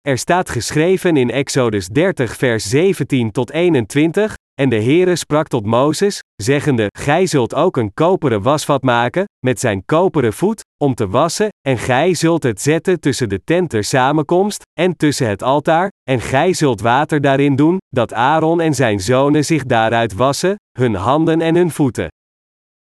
[0.08, 5.66] Er staat geschreven in Exodus 30 vers 17 tot 21, en de Heere sprak tot
[5.66, 11.08] Mozes, zeggende, Gij zult ook een koperen wasvat maken, met zijn koperen voet, om te
[11.08, 15.90] wassen, en gij zult het zetten tussen de tent ter samenkomst, en tussen het altaar,
[16.10, 20.96] en gij zult water daarin doen, dat Aaron en zijn zonen zich daaruit wassen, hun
[20.96, 22.08] handen en hun voeten.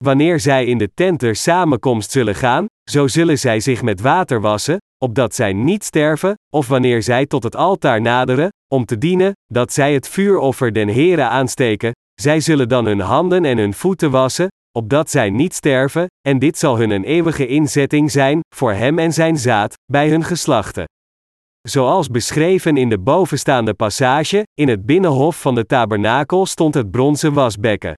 [0.03, 4.41] Wanneer zij in de tent ter samenkomst zullen gaan, zo zullen zij zich met water
[4.41, 9.31] wassen, opdat zij niet sterven, of wanneer zij tot het altaar naderen, om te dienen,
[9.53, 14.11] dat zij het vuuroffer den Heere aansteken, zij zullen dan hun handen en hun voeten
[14.11, 18.99] wassen, opdat zij niet sterven, en dit zal hun een eeuwige inzetting zijn, voor hem
[18.99, 20.85] en zijn zaad, bij hun geslachten.
[21.61, 27.33] Zoals beschreven in de bovenstaande passage, in het binnenhof van de tabernakel stond het bronzen
[27.33, 27.93] wasbekken.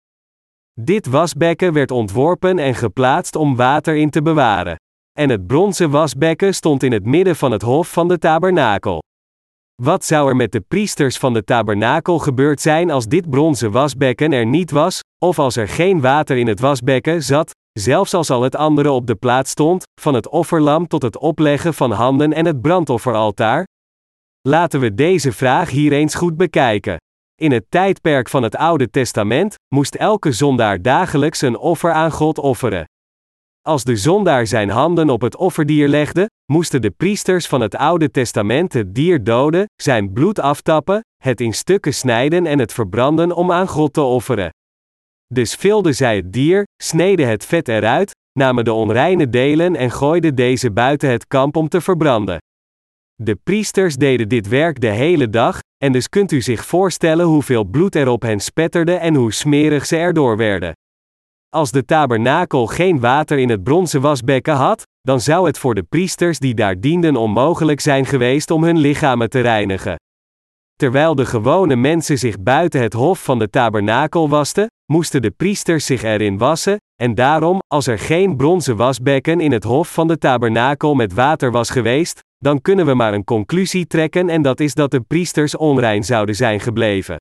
[0.82, 4.76] Dit wasbekken werd ontworpen en geplaatst om water in te bewaren.
[5.20, 9.04] En het bronzen wasbekken stond in het midden van het hof van de tabernakel.
[9.82, 14.32] Wat zou er met de priesters van de tabernakel gebeurd zijn als dit bronzen wasbekken
[14.32, 18.42] er niet was, of als er geen water in het wasbekken zat, zelfs als al
[18.42, 22.46] het andere op de plaats stond, van het offerlam tot het opleggen van handen en
[22.46, 23.66] het brandofferaltaar?
[24.42, 26.98] Laten we deze vraag hier eens goed bekijken.
[27.42, 32.38] In het tijdperk van het Oude Testament moest elke zondaar dagelijks een offer aan God
[32.38, 32.86] offeren.
[33.62, 38.12] Als de zondaar zijn handen op het offerdier legde, moesten de priesters van het Oude
[38.12, 43.52] Testament het dier doden, zijn bloed aftappen, het in stukken snijden en het verbranden om
[43.52, 44.50] aan God te offeren.
[45.34, 50.36] Dus vilden zij het dier, sneden het vet eruit, namen de onreine delen en gooiden
[50.36, 52.38] deze buiten het kamp om te verbranden.
[53.24, 57.64] De priesters deden dit werk de hele dag, en dus kunt u zich voorstellen hoeveel
[57.64, 60.74] bloed er op hen spetterde en hoe smerig ze erdoor werden.
[61.50, 65.84] Als de tabernakel geen water in het bronzen wasbekken had, dan zou het voor de
[65.84, 69.96] priesters die daar dienden onmogelijk zijn geweest om hun lichamen te reinigen.
[70.76, 75.86] Terwijl de gewone mensen zich buiten het hof van de tabernakel wasten, moesten de priesters
[75.86, 80.18] zich erin wassen, en daarom, als er geen bronzen wasbekken in het hof van de
[80.18, 84.74] tabernakel met water was geweest, dan kunnen we maar een conclusie trekken en dat is
[84.74, 87.16] dat de priesters onrein zouden zijn gebleven.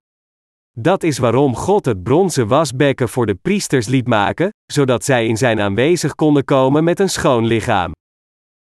[0.78, 5.36] Dat is waarom God het bronzen wasbekken voor de priesters liet maken, zodat zij in
[5.36, 7.92] zijn aanwezig konden komen met een schoon lichaam.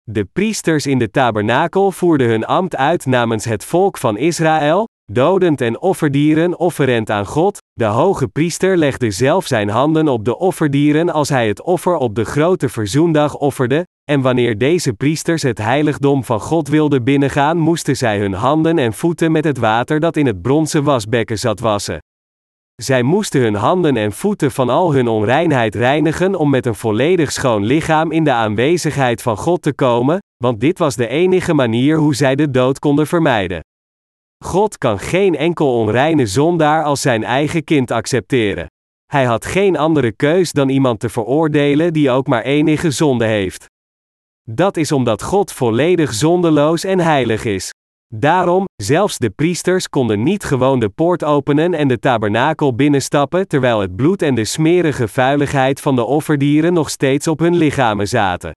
[0.02, 5.61] De priesters in de tabernakel voerden hun ambt uit namens het volk van Israël, dodend
[5.61, 7.59] en offerdieren offerend aan God.
[7.73, 12.14] De hoge priester legde zelf zijn handen op de offerdieren als hij het offer op
[12.14, 17.97] de grote verzoendag offerde, en wanneer deze priesters het heiligdom van God wilden binnengaan, moesten
[17.97, 21.99] zij hun handen en voeten met het water dat in het bronzen wasbekken zat wassen.
[22.75, 27.33] Zij moesten hun handen en voeten van al hun onreinheid reinigen om met een volledig
[27.33, 31.97] schoon lichaam in de aanwezigheid van God te komen, want dit was de enige manier
[31.97, 33.61] hoe zij de dood konden vermijden.
[34.44, 38.66] God kan geen enkel onreine zondaar als zijn eigen kind accepteren.
[39.07, 43.66] Hij had geen andere keus dan iemand te veroordelen die ook maar enige zonde heeft.
[44.51, 47.70] Dat is omdat God volledig zondeloos en heilig is.
[48.14, 53.81] Daarom, zelfs de priesters konden niet gewoon de poort openen en de tabernakel binnenstappen terwijl
[53.81, 58.53] het bloed en de smerige vuiligheid van de offerdieren nog steeds op hun lichamen zaten.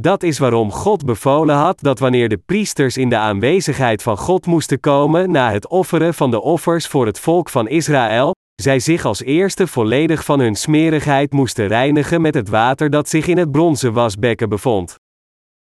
[0.00, 4.46] Dat is waarom God bevolen had dat wanneer de priesters in de aanwezigheid van God
[4.46, 9.04] moesten komen na het offeren van de offers voor het volk van Israël, zij zich
[9.04, 13.50] als eerste volledig van hun smerigheid moesten reinigen met het water dat zich in het
[13.50, 14.94] bronzen wasbekken bevond.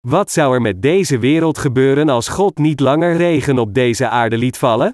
[0.07, 4.37] Wat zou er met deze wereld gebeuren als God niet langer regen op deze aarde
[4.37, 4.91] liet vallen?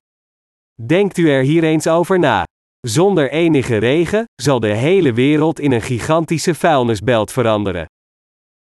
[0.85, 2.43] Denkt u er hier eens over na.
[2.79, 7.85] Zonder enige regen zal de hele wereld in een gigantische vuilnisbelt veranderen.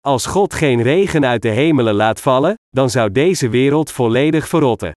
[0.06, 4.92] Als God geen regen uit de hemelen laat vallen, dan zou deze wereld volledig verrotten.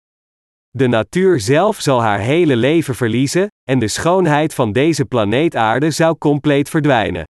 [0.69, 5.91] De natuur zelf zal haar hele leven verliezen, en de schoonheid van deze planeet Aarde
[5.91, 7.23] zou compleet verdwijnen.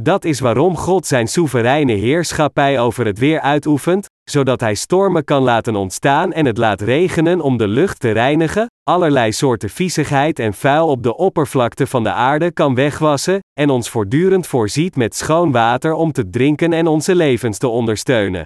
[0.00, 5.42] Dat is waarom God zijn soevereine heerschappij over het weer uitoefent, zodat hij stormen kan
[5.42, 10.54] laten ontstaan en het laat regenen om de lucht te reinigen, allerlei soorten viezigheid en
[10.54, 15.52] vuil op de oppervlakte van de aarde kan wegwassen, en ons voortdurend voorziet met schoon
[15.52, 18.42] water om te drinken en onze levens te ondersteunen.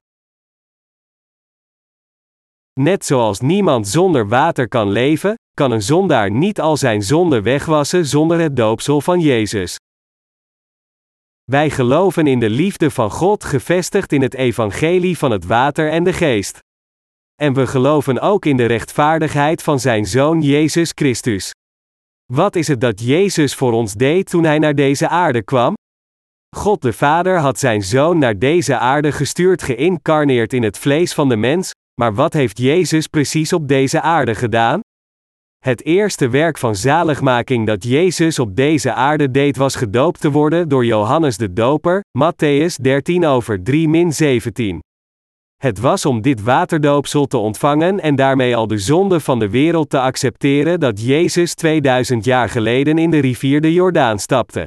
[2.81, 8.07] Net zoals niemand zonder water kan leven, kan een zondaar niet al zijn zonde wegwassen
[8.07, 9.77] zonder het doopsel van Jezus.
[11.51, 16.05] Wij geloven in de liefde van God gevestigd in het evangelie van het water en
[16.05, 16.59] de geest.
[17.35, 21.51] En we geloven ook in de rechtvaardigheid van zijn Zoon Jezus Christus.
[22.33, 25.75] Wat is het dat Jezus voor ons deed toen hij naar deze aarde kwam?
[26.57, 31.29] God de Vader had zijn Zoon naar deze aarde gestuurd, geïncarneerd in het vlees van
[31.29, 34.81] de mens, maar wat heeft Jezus precies op deze aarde gedaan?
[35.65, 40.69] Het eerste werk van zaligmaking dat Jezus op deze aarde deed was gedoopt te worden
[40.69, 44.83] door Johannes de Doper, Matthäus 13 over 3 min 17.
[45.57, 49.91] Het was om dit waterdoopsel te ontvangen en daarmee al de zonde van de wereld
[49.91, 54.67] te accepteren dat Jezus 2000 jaar geleden in de rivier de Jordaan stapte.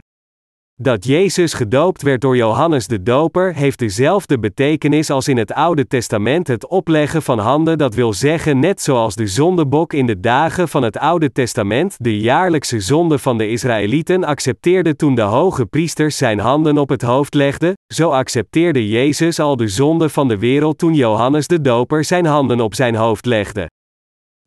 [0.82, 5.88] Dat Jezus gedoopt werd door Johannes de Doper heeft dezelfde betekenis als in het Oude
[5.88, 10.68] Testament het opleggen van handen, dat wil zeggen net zoals de zondebok in de dagen
[10.68, 16.18] van het Oude Testament de jaarlijkse zonde van de Israëlieten accepteerde toen de hoge priesters
[16.18, 20.78] zijn handen op het hoofd legden, zo accepteerde Jezus al de zonde van de wereld
[20.78, 23.70] toen Johannes de Doper zijn handen op zijn hoofd legde.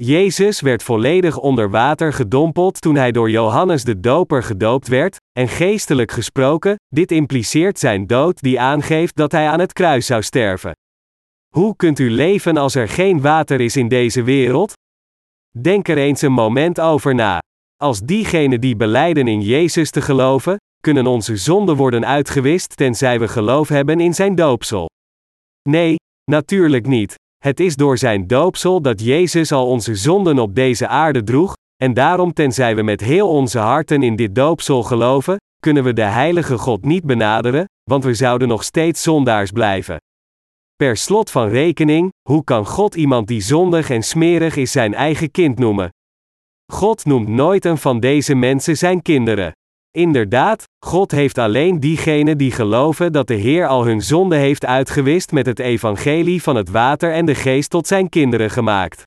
[0.03, 5.49] Jezus werd volledig onder water gedompeld toen hij door Johannes de Doper gedoopt werd, en
[5.49, 10.73] geestelijk gesproken, dit impliceert zijn dood die aangeeft dat hij aan het kruis zou sterven.
[11.55, 14.73] Hoe kunt u leven als er geen water is in deze wereld?
[15.61, 17.39] Denk er eens een moment over na.
[17.77, 23.29] Als diegenen die beleiden in Jezus te geloven, kunnen onze zonden worden uitgewist tenzij we
[23.29, 24.89] geloof hebben in zijn doopsel.
[25.69, 27.15] Nee, natuurlijk niet.
[27.45, 31.95] Het is door zijn doopsel dat Jezus al onze zonden op deze aarde droeg, en
[31.95, 36.59] daarom tenzij we met heel onze harten in dit doopsel geloven, kunnen we de heilige
[36.59, 39.97] God niet benaderen, want we zouden nog steeds zondaars blijven.
[40.77, 45.31] Per slot van rekening, hoe kan God iemand die zondig en smerig is zijn eigen
[45.31, 45.89] kind noemen?
[46.73, 49.53] God noemt nooit een van deze mensen zijn kinderen.
[49.97, 55.33] Inderdaad, God heeft alleen diegenen die geloven dat de Heer al hun zonde heeft uitgewist
[55.33, 59.03] met het evangelie van het water en de geest tot zijn kinderen gemaakt.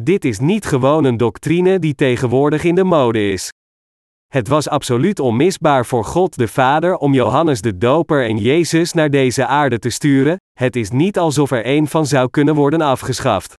[0.00, 3.52] Dit is niet gewoon een doctrine die tegenwoordig in de mode is.
[4.26, 9.10] Het was absoluut onmisbaar voor God de Vader om Johannes de Doper en Jezus naar
[9.10, 13.54] deze aarde te sturen, het is niet alsof er een van zou kunnen worden afgeschaft.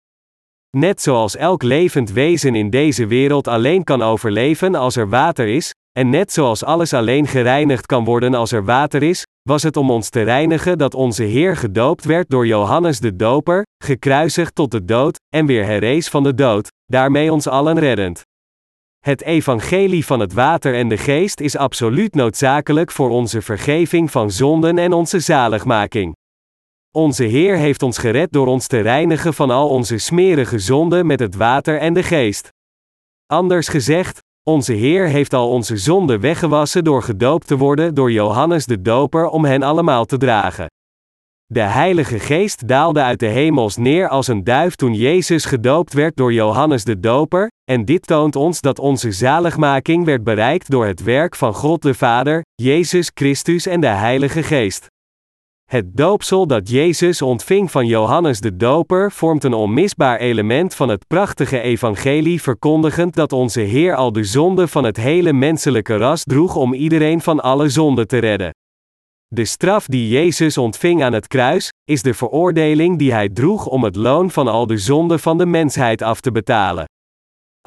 [0.77, 5.73] Net zoals elk levend wezen in deze wereld alleen kan overleven als er water is,
[5.99, 9.91] en net zoals alles alleen gereinigd kan worden als er water is, was het om
[9.91, 14.85] ons te reinigen dat onze Heer gedoopt werd door Johannes de Doper, gekruisigd tot de
[14.85, 18.23] dood, en weer herrees van de dood, daarmee ons allen reddend.
[18.99, 24.31] Het evangelie van het water en de geest is absoluut noodzakelijk voor onze vergeving van
[24.31, 26.17] zonden en onze zaligmaking.
[26.91, 31.21] Onze Heer heeft ons gered door ons te reinigen van al onze smerige zonden met
[31.21, 32.49] het water en de geest.
[33.27, 38.67] Anders gezegd, onze Heer heeft al onze zonden weggewassen door gedoopt te worden door Johannes
[38.67, 40.67] de Doper om hen allemaal te dragen.
[41.47, 46.17] De Heilige Geest daalde uit de hemels neer als een duif toen Jezus gedoopt werd
[46.17, 51.03] door Johannes de Doper, en dit toont ons dat onze zaligmaking werd bereikt door het
[51.03, 54.87] werk van God de Vader, Jezus Christus en de Heilige Geest.
[55.68, 61.07] Het doopsel dat Jezus ontving van Johannes de Doper vormt een onmisbaar element van het
[61.07, 66.57] prachtige evangelie verkondigend dat onze Heer al de zonde van het hele menselijke ras droeg
[66.57, 68.50] om iedereen van alle zonde te redden.
[69.26, 73.85] De straf die Jezus ontving aan het kruis, is de veroordeling die hij droeg om
[73.85, 76.87] het loon van al de zonde van de mensheid af te betalen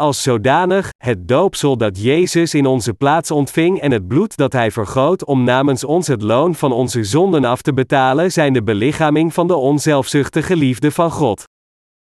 [0.02, 4.72] als zodanig, het doopsel dat Jezus in onze plaats ontving en het bloed dat Hij
[4.72, 9.34] vergoot om namens ons het loon van onze zonden af te betalen, zijn de belichaming
[9.34, 11.51] van de onzelfzuchtige liefde van God.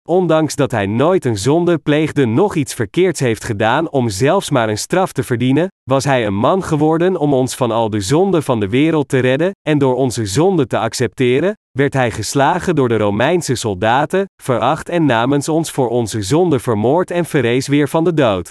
[0.10, 4.70] Ondanks dat hij nooit een zonde pleegde, nog iets verkeerds heeft gedaan om zelfs maar
[4.70, 8.44] een straf te verdienen, was hij een man geworden om ons van al de zonden
[8.44, 12.88] van de wereld te redden, en door onze zonde te accepteren, werd hij geslagen door
[12.88, 18.04] de Romeinse soldaten, veracht en namens ons voor onze zonde vermoord en verrees weer van
[18.04, 18.50] de dood.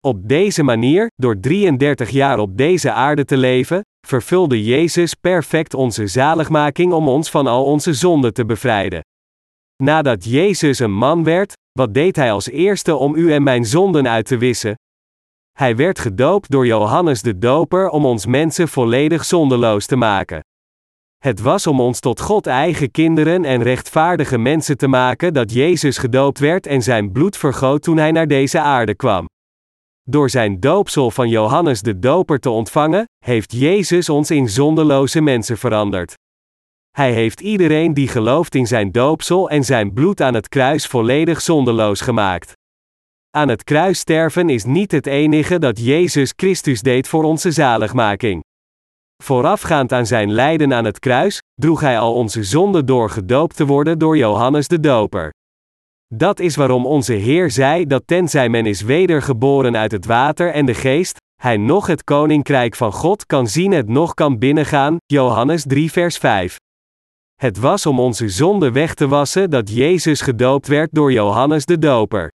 [0.00, 6.06] Op deze manier, door 33 jaar op deze aarde te leven, vervulde Jezus perfect onze
[6.06, 9.00] zaligmaking om ons van al onze zonden te bevrijden.
[9.82, 14.08] Nadat Jezus een man werd, wat deed hij als eerste om u en mijn zonden
[14.08, 14.74] uit te wissen?
[15.52, 20.40] Hij werd gedoopt door Johannes de Doper om ons mensen volledig zondeloos te maken.
[21.18, 25.98] Het was om ons tot God eigen kinderen en rechtvaardige mensen te maken dat Jezus
[25.98, 29.26] gedoopt werd en zijn bloed vergoot toen hij naar deze aarde kwam.
[30.02, 35.58] Door zijn doopsel van Johannes de Doper te ontvangen, heeft Jezus ons in zondeloze mensen
[35.58, 36.14] veranderd.
[36.96, 41.40] Hij heeft iedereen die gelooft in zijn doopsel en zijn bloed aan het kruis volledig
[41.40, 42.52] zondeloos gemaakt.
[43.30, 48.42] Aan het kruis sterven is niet het enige dat Jezus Christus deed voor onze zaligmaking.
[49.22, 53.66] Voorafgaand aan zijn lijden aan het kruis, droeg hij al onze zonden door gedoopt te
[53.66, 55.30] worden door Johannes de Doper.
[56.14, 60.66] Dat is waarom onze Heer zei dat tenzij men is wedergeboren uit het water en
[60.66, 65.64] de geest, hij nog het koninkrijk van God kan zien het nog kan binnengaan, Johannes
[65.66, 66.56] 3 vers 5.
[67.36, 71.78] Het was om onze zonde weg te wassen dat Jezus gedoopt werd door Johannes de
[71.78, 72.32] Doper.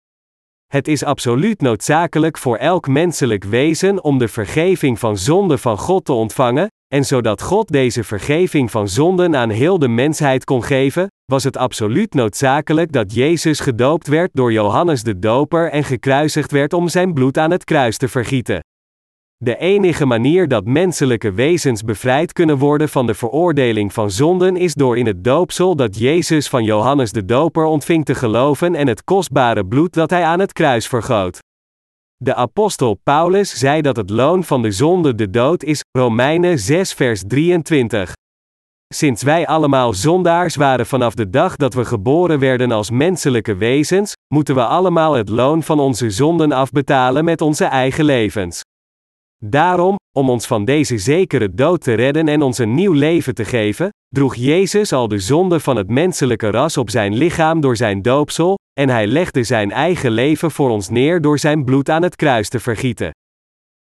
[0.67, 6.05] Het is absoluut noodzakelijk voor elk menselijk wezen om de vergeving van zonde van God
[6.05, 11.07] te ontvangen, en zodat God deze vergeving van zonden aan heel de mensheid kon geven,
[11.25, 16.73] was het absoluut noodzakelijk dat Jezus gedoopt werd door Johannes de Doper en gekruisigd werd
[16.73, 18.59] om zijn bloed aan het kruis te vergieten.
[19.43, 24.73] De enige manier dat menselijke wezens bevrijd kunnen worden van de veroordeling van zonden is
[24.73, 29.03] door in het doopsel dat Jezus van Johannes de Doper ontving te geloven en het
[29.03, 31.39] kostbare bloed dat hij aan het kruis vergoot.
[32.15, 36.93] De apostel Paulus zei dat het loon van de zonde de dood is, Romeinen 6
[36.93, 38.13] vers 23.
[38.93, 44.13] Sinds wij allemaal zondaars waren vanaf de dag dat we geboren werden als menselijke wezens,
[44.33, 48.61] moeten we allemaal het loon van onze zonden afbetalen met onze eigen levens.
[49.45, 53.45] Daarom, om ons van deze zekere dood te redden en ons een nieuw leven te
[53.45, 58.01] geven, droeg Jezus al de zonde van het menselijke ras op zijn lichaam door zijn
[58.01, 62.15] doopsel, en hij legde zijn eigen leven voor ons neer door zijn bloed aan het
[62.15, 63.11] kruis te vergieten.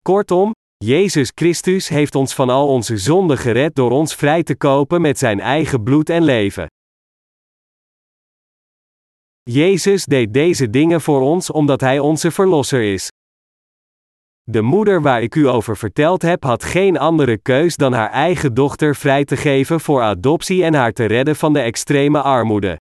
[0.02, 0.52] Kortom,
[0.84, 5.18] Jezus Christus heeft ons van al onze zonden gered door ons vrij te kopen met
[5.18, 6.66] zijn eigen bloed en leven.
[9.42, 13.08] Jezus deed deze dingen voor ons omdat Hij onze Verlosser is.
[14.50, 18.54] De moeder waar ik u over verteld heb had geen andere keus dan haar eigen
[18.54, 22.78] dochter vrij te geven voor adoptie en haar te redden van de extreme armoede.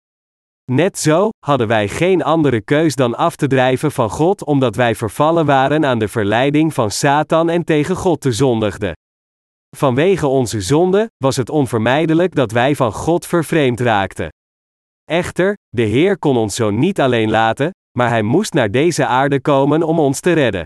[0.72, 4.96] Net zo hadden wij geen andere keus dan af te drijven van God omdat wij
[4.96, 8.94] vervallen waren aan de verleiding van Satan en tegen God te zondigden.
[9.78, 14.30] Vanwege onze zonde was het onvermijdelijk dat wij van God vervreemd raakten.
[15.04, 19.42] Echter, de Heer kon ons zo niet alleen laten, maar Hij moest naar deze aarde
[19.42, 20.64] komen om ons te redden.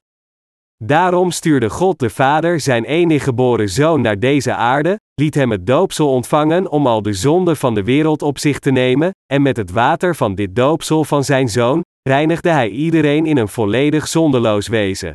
[0.84, 5.68] Daarom stuurde God de Vader zijn enige geboren zoon naar deze aarde, liet hem het
[5.68, 9.58] doopsel ontvangen om al de zonde van de wereld op zich te nemen, en met
[9.58, 14.68] het water van dit doopsel van zijn zoon, reinigde hij iedereen in een volledig zondeloos
[14.68, 15.12] wezen.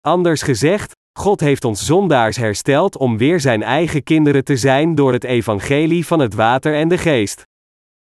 [0.00, 5.12] Anders gezegd, God heeft ons zondaars hersteld om weer zijn eigen kinderen te zijn door
[5.12, 7.42] het evangelie van het water en de geest.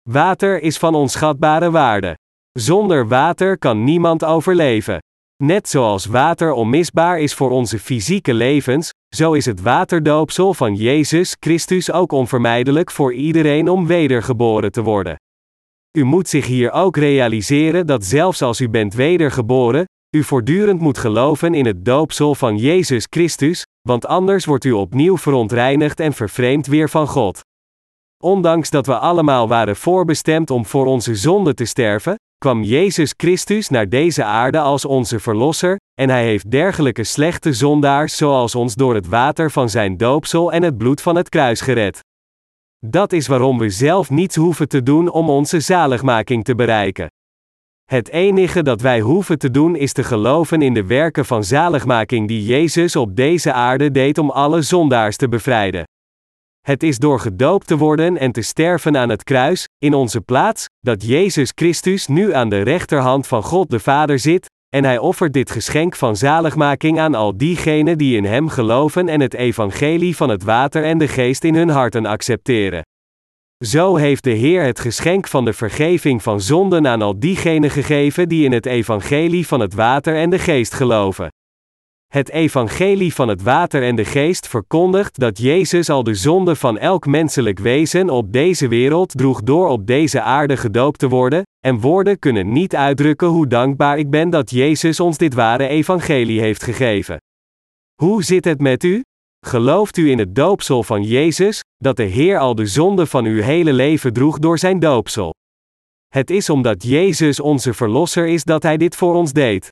[0.08, 2.14] Water is van onschatbare waarde.
[2.52, 4.98] Zonder water kan niemand overleven.
[5.43, 11.36] Net zoals water onmisbaar is voor onze fysieke levens, zo is het waterdoopsel van Jezus
[11.38, 15.16] Christus ook onvermijdelijk voor iedereen om wedergeboren te worden.
[15.99, 19.84] U moet zich hier ook realiseren dat zelfs als u bent wedergeboren,
[20.16, 25.18] u voortdurend moet geloven in het doopsel van Jezus Christus, want anders wordt u opnieuw
[25.18, 27.41] verontreinigd en vervreemd weer van God.
[28.22, 33.68] Ondanks dat we allemaal waren voorbestemd om voor onze zonde te sterven, kwam Jezus Christus
[33.68, 38.95] naar deze aarde als onze Verlosser, en Hij heeft dergelijke slechte zondaars zoals ons door
[38.95, 42.01] het water van Zijn doopsel en het bloed van het kruis gered.
[42.86, 47.07] Dat is waarom we zelf niets hoeven te doen om onze zaligmaking te bereiken.
[47.84, 52.28] Het enige dat wij hoeven te doen is te geloven in de werken van zaligmaking
[52.28, 55.84] die Jezus op deze aarde deed om alle zondaars te bevrijden.
[56.61, 60.66] Het is door gedoopt te worden en te sterven aan het kruis, in onze plaats,
[60.80, 65.32] dat Jezus Christus nu aan de rechterhand van God de Vader zit, en hij offert
[65.32, 70.28] dit geschenk van zaligmaking aan al diegenen die in Hem geloven en het evangelie van
[70.28, 72.82] het water en de geest in hun harten accepteren.
[73.64, 78.28] Zo heeft de Heer het geschenk van de vergeving van zonden aan al diegenen gegeven
[78.28, 81.28] die in het evangelie van het water en de geest geloven.
[82.11, 86.78] Het evangelie van het water en de geest verkondigt dat Jezus al de zonde van
[86.78, 91.80] elk menselijk wezen op deze wereld droeg door op deze aarde gedoopt te worden, en
[91.80, 96.62] woorden kunnen niet uitdrukken hoe dankbaar ik ben dat Jezus ons dit ware evangelie heeft
[96.62, 97.16] gegeven.
[98.02, 99.02] Hoe zit het met u?
[99.46, 103.42] Gelooft u in het doopsel van Jezus, dat de Heer al de zonde van uw
[103.42, 105.34] hele leven droeg door zijn doopsel?
[106.08, 109.70] Het is omdat Jezus onze Verlosser is dat Hij dit voor ons deed.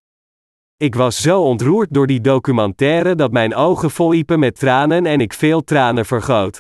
[0.81, 5.33] Ik was zo ontroerd door die documentaire dat mijn ogen volliepen met tranen en ik
[5.33, 6.59] veel tranen vergoot.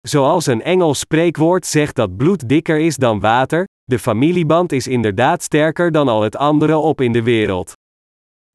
[0.00, 5.42] Zoals een Engels spreekwoord zegt dat bloed dikker is dan water, de familieband is inderdaad
[5.42, 7.72] sterker dan al het andere op in de wereld.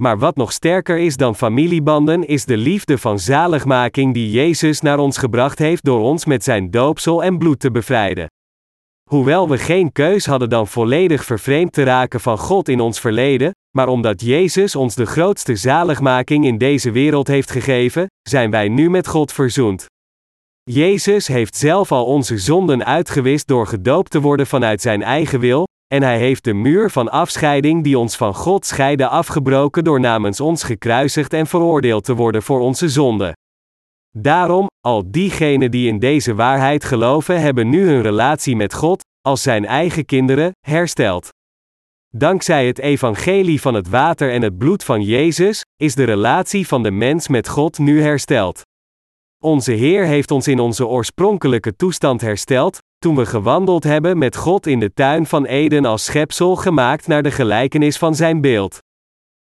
[0.02, 5.00] Maar wat nog sterker is dan familiebanden is de liefde van zaligmaking die Jezus naar
[5.00, 8.28] ons gebracht heeft door ons met zijn doopsel en bloed te bevrijden.
[9.10, 13.52] Hoewel we geen keus hadden dan volledig vervreemd te raken van God in ons verleden,
[13.78, 18.90] maar omdat Jezus ons de grootste zaligmaking in deze wereld heeft gegeven, zijn wij nu
[18.90, 19.86] met God verzoend.
[20.64, 25.64] Jezus heeft zelf al onze zonden uitgewist door gedoopt te worden vanuit zijn eigen wil,
[25.94, 30.40] en hij heeft de muur van afscheiding die ons van God scheidde afgebroken door namens
[30.40, 33.34] ons gekruisigd en veroordeeld te worden voor onze zonden.
[34.18, 39.42] Daarom, al diegenen die in deze waarheid geloven hebben nu hun relatie met God, als
[39.42, 41.30] zijn eigen kinderen, hersteld.
[42.18, 46.84] Dankzij het evangelie van het water en het bloed van Jezus, is de relatie van
[46.84, 48.62] de mens met God nu hersteld.
[49.44, 54.68] Onze Heer heeft ons in onze oorspronkelijke toestand hersteld, toen we gewandeld hebben met God
[54.68, 58.78] in de tuin van Eden als schepsel gemaakt naar de gelijkenis van zijn beeld.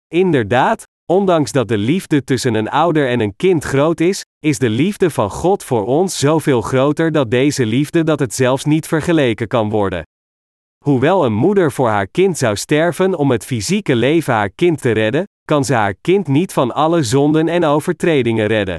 [0.08, 4.70] Inderdaad, ondanks dat de liefde tussen een ouder en een kind groot is, is de
[4.70, 9.48] liefde van God voor ons zoveel groter dat deze liefde dat het zelfs niet vergeleken
[9.48, 10.04] kan worden.
[10.84, 14.90] Hoewel een moeder voor haar kind zou sterven om het fysieke leven haar kind te
[14.90, 18.78] redden, kan ze haar kind niet van alle zonden en overtredingen redden.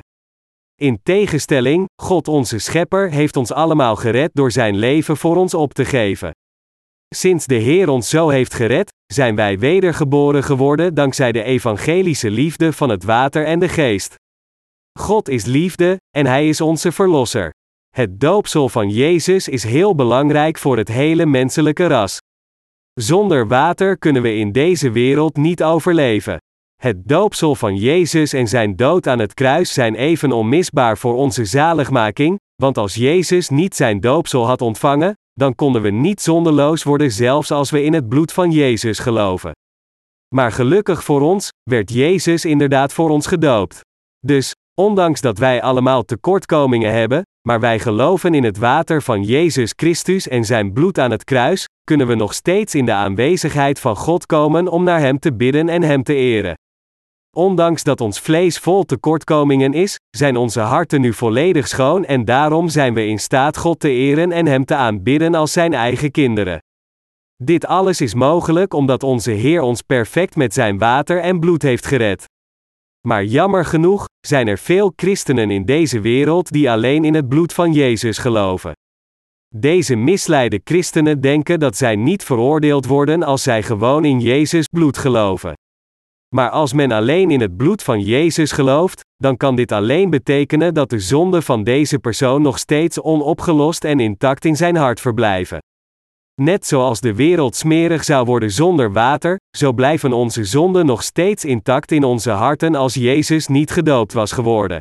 [0.81, 5.73] In tegenstelling, God onze Schepper heeft ons allemaal gered door zijn leven voor ons op
[5.73, 6.31] te geven.
[7.15, 12.73] Sinds de Heer ons zo heeft gered, zijn wij wedergeboren geworden dankzij de evangelische liefde
[12.73, 14.15] van het water en de geest.
[14.99, 17.51] God is liefde, en Hij is onze Verlosser.
[17.95, 22.17] Het doopsel van Jezus is heel belangrijk voor het hele menselijke ras.
[22.93, 26.37] Zonder water kunnen we in deze wereld niet overleven.
[26.81, 31.45] Het doopsel van Jezus en zijn dood aan het kruis zijn even onmisbaar voor onze
[31.45, 37.11] zaligmaking, want als Jezus niet zijn doopsel had ontvangen, dan konden we niet zonderloos worden
[37.11, 39.51] zelfs als we in het bloed van Jezus geloven.
[40.35, 43.79] Maar gelukkig voor ons, werd Jezus inderdaad voor ons gedoopt.
[44.19, 49.73] Dus, ondanks dat wij allemaal tekortkomingen hebben, maar wij geloven in het water van Jezus
[49.75, 53.95] Christus en zijn bloed aan het kruis, kunnen we nog steeds in de aanwezigheid van
[53.95, 56.53] God komen om naar Hem te bidden en Hem te eren.
[57.35, 62.69] Ondanks dat ons vlees vol tekortkomingen is, zijn onze harten nu volledig schoon en daarom
[62.69, 66.59] zijn we in staat God te eren en Hem te aanbidden als Zijn eigen kinderen.
[67.43, 71.85] Dit alles is mogelijk omdat onze Heer ons perfect met Zijn water en bloed heeft
[71.85, 72.25] gered.
[73.05, 77.53] Maar jammer genoeg, zijn er veel christenen in deze wereld die alleen in het bloed
[77.53, 78.71] van Jezus geloven.
[79.55, 84.97] Deze misleide christenen denken dat zij niet veroordeeld worden als zij gewoon in Jezus bloed
[84.97, 85.53] geloven.
[86.35, 90.73] Maar als men alleen in het bloed van Jezus gelooft, dan kan dit alleen betekenen
[90.73, 95.59] dat de zonden van deze persoon nog steeds onopgelost en intact in zijn hart verblijven.
[96.41, 101.45] Net zoals de wereld smerig zou worden zonder water, zo blijven onze zonden nog steeds
[101.45, 104.79] intact in onze harten als Jezus niet gedoopt was geworden.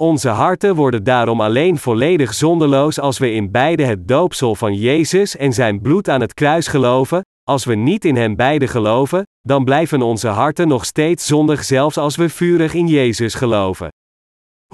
[0.00, 5.36] Onze harten worden daarom alleen volledig zondeloos als we in beide het doopsel van Jezus
[5.36, 9.64] en zijn bloed aan het kruis geloven, als we niet in hen beide geloven, dan
[9.64, 13.88] blijven onze harten nog steeds zondig zelfs als we vurig in Jezus geloven.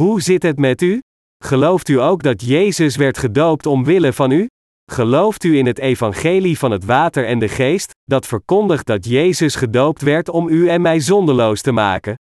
[0.01, 1.01] Hoe zit het met u?
[1.45, 4.47] Gelooft u ook dat Jezus werd gedoopt omwille van u?
[4.91, 9.55] Gelooft u in het evangelie van het water en de geest, dat verkondigt dat Jezus
[9.55, 12.15] gedoopt werd om u en mij zondeloos te maken?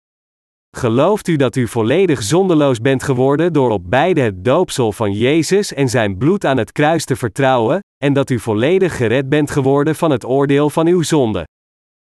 [0.77, 5.73] Gelooft u dat u volledig zondeloos bent geworden door op beide het doopsel van Jezus
[5.73, 9.95] en zijn bloed aan het kruis te vertrouwen, en dat u volledig gered bent geworden
[9.95, 11.47] van het oordeel van uw zonde?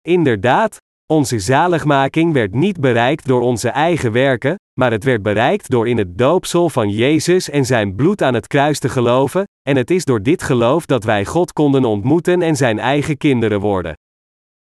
[0.01, 0.77] Inderdaad,
[1.13, 5.97] onze zaligmaking werd niet bereikt door onze eigen werken, maar het werd bereikt door in
[5.97, 10.05] het doopsel van Jezus en zijn bloed aan het kruis te geloven, en het is
[10.05, 13.93] door dit geloof dat wij God konden ontmoeten en zijn eigen kinderen worden.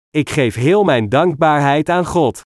[0.09, 2.41] Ik geef heel mijn dankbaarheid aan God.